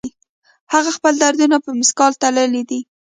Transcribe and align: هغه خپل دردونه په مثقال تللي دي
هغه 0.73 0.91
خپل 0.97 1.13
دردونه 1.23 1.57
په 1.65 1.69
مثقال 1.79 2.11
تللي 2.21 2.63
دي 2.69 2.79